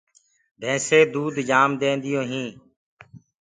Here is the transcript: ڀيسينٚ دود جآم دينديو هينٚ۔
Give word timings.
ڀيسينٚ 0.61 1.09
دود 1.13 1.35
جآم 1.49 1.71
دينديو 1.81 2.21
هينٚ۔ 2.31 2.55